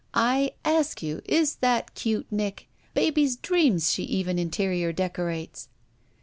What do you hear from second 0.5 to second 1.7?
ask you, is